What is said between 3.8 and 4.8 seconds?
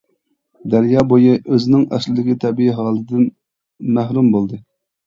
مەھرۇم بولدى.